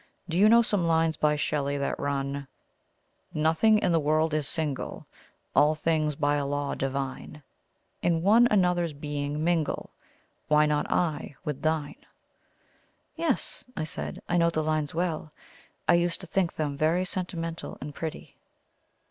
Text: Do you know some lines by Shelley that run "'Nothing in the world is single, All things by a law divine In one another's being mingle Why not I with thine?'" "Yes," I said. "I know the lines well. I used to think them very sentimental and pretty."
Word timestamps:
Do 0.27 0.35
you 0.35 0.49
know 0.49 0.63
some 0.63 0.87
lines 0.87 1.15
by 1.15 1.35
Shelley 1.35 1.77
that 1.77 1.99
run 1.99 2.47
"'Nothing 3.35 3.77
in 3.77 3.91
the 3.91 3.99
world 3.99 4.33
is 4.33 4.47
single, 4.47 5.05
All 5.55 5.75
things 5.75 6.15
by 6.15 6.37
a 6.37 6.45
law 6.47 6.73
divine 6.73 7.43
In 8.01 8.23
one 8.23 8.47
another's 8.49 8.93
being 8.93 9.43
mingle 9.43 9.91
Why 10.47 10.65
not 10.65 10.89
I 10.91 11.35
with 11.45 11.61
thine?'" 11.61 12.03
"Yes," 13.15 13.63
I 13.77 13.83
said. 13.83 14.19
"I 14.27 14.37
know 14.37 14.49
the 14.49 14.63
lines 14.63 14.95
well. 14.95 15.31
I 15.87 15.93
used 15.93 16.19
to 16.21 16.25
think 16.25 16.51
them 16.55 16.75
very 16.75 17.05
sentimental 17.05 17.77
and 17.79 17.93
pretty." 17.93 18.35